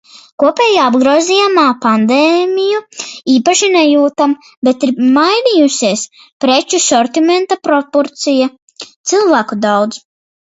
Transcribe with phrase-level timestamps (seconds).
[0.41, 2.79] Kopējā apgrozījumā pandēmiju
[3.33, 4.33] īpaši nejūtam,
[4.67, 6.05] bet ir mainījusies
[6.45, 8.49] preču sortimenta proporcija.
[9.13, 10.01] Cilvēku daudz.